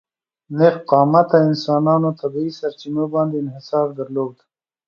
[0.57, 4.35] نېغ قامته انسانانو طبیعي سرچینو باندې انحصار درلود.